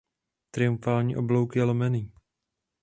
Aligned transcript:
Triumfální 0.51 1.15
oblouk 1.17 1.55
je 1.55 1.63
lomený. 1.63 2.11